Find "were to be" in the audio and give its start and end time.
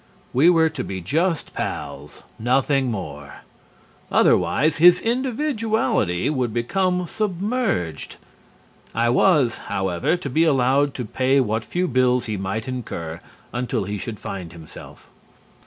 0.49-0.99